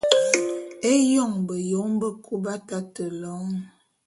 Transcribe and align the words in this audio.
Éyoň 0.91 1.33
beyom 1.47 1.91
bekub 2.01 2.41
b’atate 2.43 3.05
lôň. 3.21 3.49